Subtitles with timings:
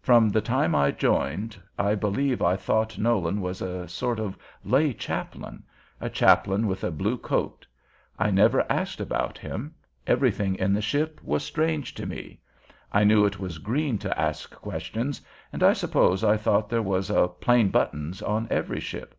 [0.00, 4.92] From the time I joined, I believe I thought Nolan was a sort of lay
[4.92, 5.62] chaplain,
[6.00, 7.64] a chaplain with a blue coat.
[8.18, 9.76] I never asked about him.
[10.04, 12.40] Everything in the ship was strange to me.
[12.92, 15.20] I knew it was green to ask questions,
[15.52, 19.14] and I suppose I thought there was a "Plain Buttons" on every ship.